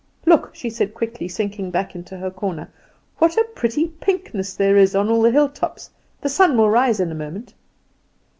[0.25, 2.67] Look," she said quickly, sinking back into her corner,
[3.19, 5.91] "what a pretty pinkness there is on all the hilltops!
[6.21, 7.53] The sun will rise in a moment."